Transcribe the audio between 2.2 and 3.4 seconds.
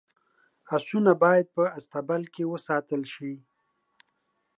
کي وساتل شي.